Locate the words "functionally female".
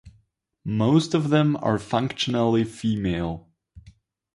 1.77-3.47